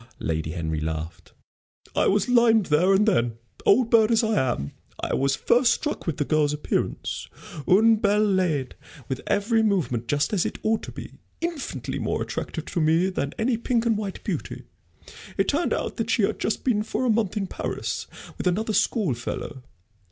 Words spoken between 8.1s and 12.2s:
laide with every movement just as it ought to be; infinitely